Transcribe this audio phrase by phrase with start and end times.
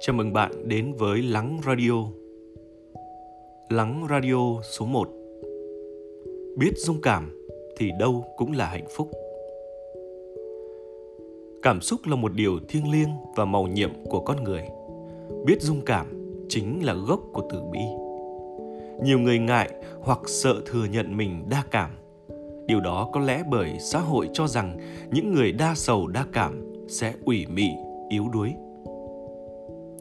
[0.00, 1.92] Chào mừng bạn đến với Lắng Radio.
[3.68, 5.08] Lắng Radio số 1.
[6.56, 7.46] Biết dung cảm
[7.76, 9.10] thì đâu cũng là hạnh phúc.
[11.62, 14.62] Cảm xúc là một điều thiêng liêng và màu nhiệm của con người.
[15.46, 16.06] Biết dung cảm
[16.48, 17.80] chính là gốc của từ bi.
[19.02, 21.90] Nhiều người ngại hoặc sợ thừa nhận mình đa cảm.
[22.66, 24.76] Điều đó có lẽ bởi xã hội cho rằng
[25.10, 27.68] những người đa sầu đa cảm sẽ ủy mị,
[28.10, 28.54] yếu đuối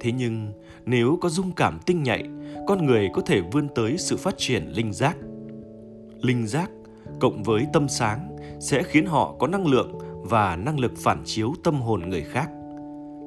[0.00, 0.52] Thế nhưng,
[0.86, 2.22] nếu có dung cảm tinh nhạy,
[2.66, 5.16] con người có thể vươn tới sự phát triển linh giác.
[6.20, 6.70] Linh giác
[7.20, 11.54] cộng với tâm sáng sẽ khiến họ có năng lượng và năng lực phản chiếu
[11.64, 12.50] tâm hồn người khác.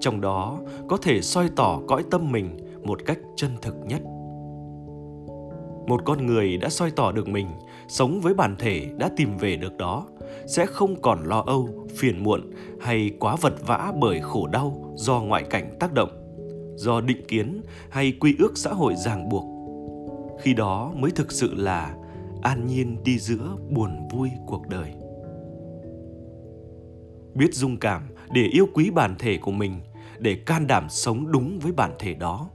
[0.00, 4.02] Trong đó có thể soi tỏ cõi tâm mình một cách chân thực nhất.
[5.86, 7.46] Một con người đã soi tỏ được mình,
[7.88, 10.06] sống với bản thể đã tìm về được đó,
[10.46, 12.50] sẽ không còn lo âu, phiền muộn
[12.80, 16.27] hay quá vật vã bởi khổ đau do ngoại cảnh tác động
[16.78, 19.44] do định kiến hay quy ước xã hội ràng buộc.
[20.40, 21.96] Khi đó mới thực sự là
[22.42, 24.92] an nhiên đi giữa buồn vui cuộc đời.
[27.34, 29.80] Biết dung cảm để yêu quý bản thể của mình,
[30.18, 32.50] để can đảm sống đúng với bản thể đó,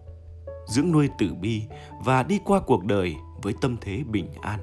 [0.67, 1.61] dưỡng nuôi tử bi
[2.05, 4.59] và đi qua cuộc đời với tâm thế bình an.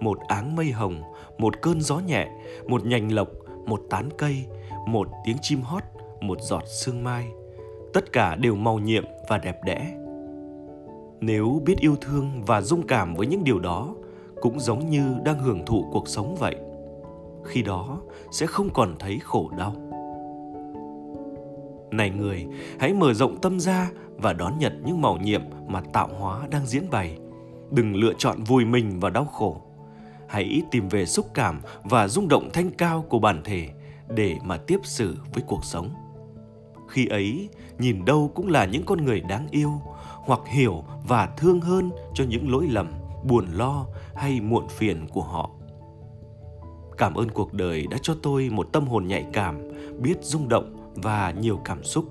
[0.00, 1.02] Một áng mây hồng,
[1.38, 2.28] một cơn gió nhẹ,
[2.68, 3.28] một nhành lộc,
[3.66, 4.46] một tán cây,
[4.86, 5.82] một tiếng chim hót,
[6.20, 7.32] một giọt sương mai
[7.94, 9.96] tất cả đều màu nhiệm và đẹp đẽ.
[11.20, 13.94] Nếu biết yêu thương và dung cảm với những điều đó,
[14.40, 16.56] cũng giống như đang hưởng thụ cuộc sống vậy,
[17.44, 18.00] khi đó
[18.32, 19.74] sẽ không còn thấy khổ đau.
[21.90, 22.46] Này người,
[22.78, 26.66] hãy mở rộng tâm ra và đón nhận những màu nhiệm mà tạo hóa đang
[26.66, 27.18] diễn bày.
[27.70, 29.56] Đừng lựa chọn vùi mình vào đau khổ.
[30.28, 33.68] Hãy tìm về xúc cảm và rung động thanh cao của bản thể
[34.08, 35.90] để mà tiếp xử với cuộc sống
[36.90, 39.72] khi ấy, nhìn đâu cũng là những con người đáng yêu,
[40.14, 42.92] hoặc hiểu và thương hơn cho những lỗi lầm,
[43.24, 45.50] buồn lo hay muộn phiền của họ.
[46.98, 49.58] Cảm ơn cuộc đời đã cho tôi một tâm hồn nhạy cảm,
[49.98, 52.04] biết rung động và nhiều cảm xúc.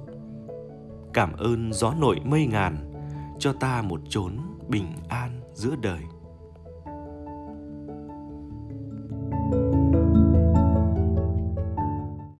[1.13, 2.93] Cảm ơn gió nổi mây ngàn,
[3.39, 5.99] cho ta một chốn bình an giữa đời.